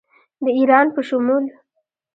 د 0.43 0.45
ایران 0.57 0.87
په 0.95 1.01
شمول 1.07 1.45